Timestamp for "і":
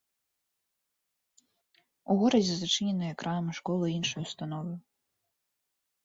3.91-3.93